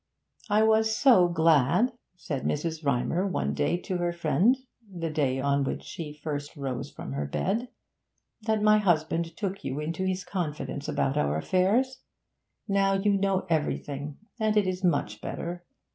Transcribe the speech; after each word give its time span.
'I 0.49 0.63
was 0.63 0.95
so 0.97 1.27
glad,' 1.27 1.93
said 2.15 2.41
Mrs. 2.41 2.83
Rymer 2.83 3.27
one 3.27 3.53
day 3.53 3.77
to 3.81 3.97
her 3.97 4.11
friend, 4.11 4.57
the 4.91 5.11
day 5.11 5.39
on 5.39 5.63
which 5.63 5.83
she 5.83 6.11
first 6.11 6.57
rose 6.57 6.89
from 6.89 7.11
bed, 7.29 7.67
'that 8.41 8.63
my 8.63 8.79
husband 8.79 9.37
took 9.37 9.63
you 9.63 9.79
into 9.79 10.03
his 10.03 10.23
confidence 10.23 10.87
about 10.89 11.17
our 11.17 11.37
affairs. 11.37 11.99
Now 12.67 12.93
you 12.93 13.11
know 13.15 13.45
everything, 13.47 14.17
and 14.39 14.57
it 14.57 14.65
is 14.65 14.83
much 14.83 15.21
better. 15.21 15.65